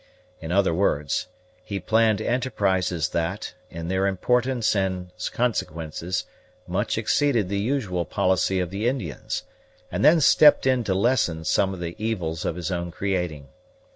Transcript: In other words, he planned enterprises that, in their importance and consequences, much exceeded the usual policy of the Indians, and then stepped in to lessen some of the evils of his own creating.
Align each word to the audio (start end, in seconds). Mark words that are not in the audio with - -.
In 0.39 0.51
other 0.51 0.73
words, 0.73 1.27
he 1.63 1.79
planned 1.79 2.21
enterprises 2.21 3.09
that, 3.09 3.53
in 3.69 3.87
their 3.87 4.07
importance 4.07 4.75
and 4.75 5.11
consequences, 5.31 6.25
much 6.67 6.97
exceeded 6.97 7.49
the 7.49 7.59
usual 7.59 8.03
policy 8.03 8.59
of 8.59 8.71
the 8.71 8.87
Indians, 8.87 9.43
and 9.91 10.03
then 10.03 10.19
stepped 10.19 10.65
in 10.65 10.83
to 10.85 10.95
lessen 10.95 11.45
some 11.45 11.71
of 11.71 11.79
the 11.79 11.95
evils 12.03 12.45
of 12.45 12.55
his 12.55 12.71
own 12.71 12.89
creating. 12.89 13.49